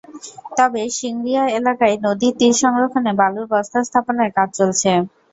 [0.57, 4.91] তবে সিংড়িয়া এলাকায় নদীর তীর সংরক্ষণে বালুর বস্তা স্থাপনের কাজ চলছে।